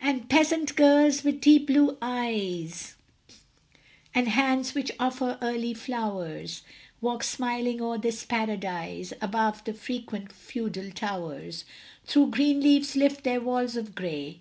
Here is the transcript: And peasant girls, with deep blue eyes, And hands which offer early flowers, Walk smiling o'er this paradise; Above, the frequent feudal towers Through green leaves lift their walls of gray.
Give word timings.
And 0.00 0.30
peasant 0.30 0.76
girls, 0.76 1.24
with 1.24 1.40
deep 1.40 1.66
blue 1.66 1.98
eyes, 2.00 2.94
And 4.14 4.28
hands 4.28 4.76
which 4.76 4.92
offer 5.00 5.38
early 5.42 5.74
flowers, 5.74 6.62
Walk 7.00 7.24
smiling 7.24 7.80
o'er 7.82 7.98
this 7.98 8.24
paradise; 8.24 9.12
Above, 9.20 9.64
the 9.64 9.74
frequent 9.74 10.30
feudal 10.30 10.92
towers 10.92 11.64
Through 12.04 12.28
green 12.30 12.60
leaves 12.60 12.94
lift 12.94 13.24
their 13.24 13.40
walls 13.40 13.74
of 13.74 13.96
gray. 13.96 14.38